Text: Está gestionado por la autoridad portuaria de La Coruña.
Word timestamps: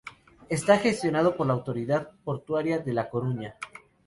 Está 0.49 0.79
gestionado 0.79 1.37
por 1.37 1.45
la 1.45 1.53
autoridad 1.53 2.09
portuaria 2.23 2.79
de 2.79 2.91
La 2.95 3.07
Coruña. 3.07 3.55